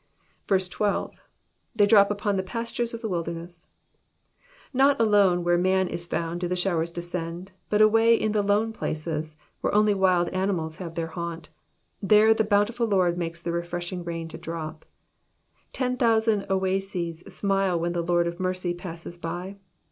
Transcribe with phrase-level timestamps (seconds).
[0.47, 1.11] 12.
[1.77, 3.67] ^^They drop upon the pa^ure$ of the toUdemeis.'*^
[4.73, 8.73] Not alone where man is foand do the showers descend, but away in the lone
[8.73, 11.49] places, where only wild animals have their haunt,
[12.01, 14.85] there the bountiful Lord makes the refreshing rain to drop.
[15.71, 19.57] Ten thousand oases smile while the Lord of mercy passes by.